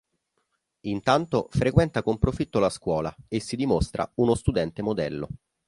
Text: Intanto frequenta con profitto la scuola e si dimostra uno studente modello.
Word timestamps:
Intanto 0.87 1.45
frequenta 1.51 2.01
con 2.01 2.17
profitto 2.17 2.57
la 2.57 2.71
scuola 2.71 3.15
e 3.27 3.39
si 3.39 3.55
dimostra 3.55 4.11
uno 4.15 4.33
studente 4.33 4.81
modello. 4.81 5.27